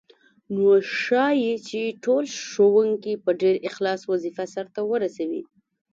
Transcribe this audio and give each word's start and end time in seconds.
نو 0.53 0.67
ښايي 0.99 1.53
چې 1.69 1.81
ټول 2.03 2.23
ښوونکي 2.49 3.13
په 3.23 3.31
ډېر 3.41 3.55
اخلاص 3.69 4.01
وظیفه 4.11 4.45
سرته 4.53 4.81
ورسوي. 4.91 5.41